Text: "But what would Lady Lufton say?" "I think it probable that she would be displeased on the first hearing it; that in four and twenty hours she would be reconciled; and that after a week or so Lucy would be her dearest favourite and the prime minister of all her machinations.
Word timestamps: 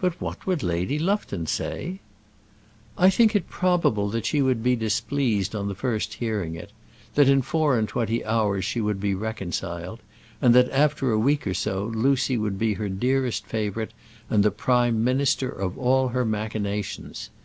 "But 0.00 0.20
what 0.20 0.48
would 0.48 0.64
Lady 0.64 0.98
Lufton 0.98 1.46
say?" 1.46 2.00
"I 2.96 3.08
think 3.08 3.36
it 3.36 3.48
probable 3.48 4.08
that 4.08 4.26
she 4.26 4.42
would 4.42 4.64
be 4.64 4.74
displeased 4.74 5.54
on 5.54 5.68
the 5.68 5.76
first 5.76 6.14
hearing 6.14 6.56
it; 6.56 6.72
that 7.14 7.28
in 7.28 7.42
four 7.42 7.78
and 7.78 7.86
twenty 7.88 8.24
hours 8.24 8.64
she 8.64 8.80
would 8.80 8.98
be 8.98 9.14
reconciled; 9.14 10.00
and 10.42 10.56
that 10.56 10.68
after 10.72 11.12
a 11.12 11.18
week 11.20 11.46
or 11.46 11.54
so 11.54 11.84
Lucy 11.84 12.36
would 12.36 12.58
be 12.58 12.74
her 12.74 12.88
dearest 12.88 13.46
favourite 13.46 13.92
and 14.28 14.42
the 14.42 14.50
prime 14.50 15.04
minister 15.04 15.48
of 15.50 15.78
all 15.78 16.08
her 16.08 16.24
machinations. 16.24 17.30